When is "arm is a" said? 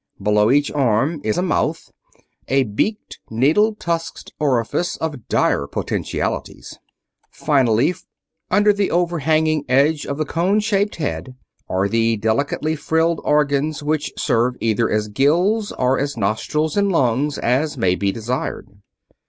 0.71-1.43